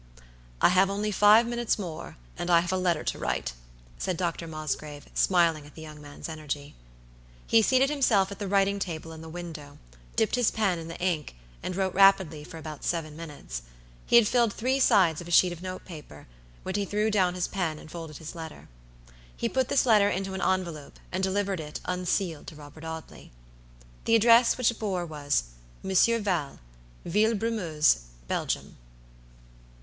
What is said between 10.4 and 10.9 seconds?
pen in